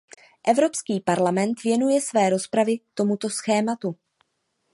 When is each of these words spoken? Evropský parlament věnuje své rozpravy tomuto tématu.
Evropský 0.47 0.99
parlament 1.01 1.63
věnuje 1.63 2.01
své 2.01 2.29
rozpravy 2.29 2.79
tomuto 2.93 3.27
tématu. 3.45 3.95